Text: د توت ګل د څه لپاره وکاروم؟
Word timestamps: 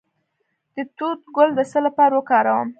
د 0.75 0.77
توت 0.97 1.21
ګل 1.35 1.49
د 1.55 1.59
څه 1.71 1.79
لپاره 1.85 2.13
وکاروم؟ 2.19 2.67